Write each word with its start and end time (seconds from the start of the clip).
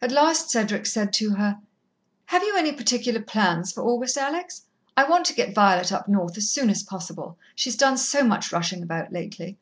At 0.00 0.10
last 0.10 0.50
Cedric 0.50 0.86
said 0.86 1.12
to 1.12 1.34
her: 1.36 1.60
"Have 2.26 2.42
you 2.42 2.56
any 2.56 2.72
particular 2.72 3.22
plans 3.22 3.70
for 3.70 3.84
August, 3.84 4.18
Alex? 4.18 4.62
I 4.96 5.08
want 5.08 5.24
to 5.26 5.34
get 5.34 5.54
Violet 5.54 5.92
up 5.92 6.08
north 6.08 6.36
as 6.36 6.50
soon 6.50 6.68
as 6.68 6.82
possible, 6.82 7.38
she's 7.54 7.76
done 7.76 7.96
so 7.96 8.24
much 8.24 8.50
rushing 8.50 8.82
about 8.82 9.12
lately. 9.12 9.56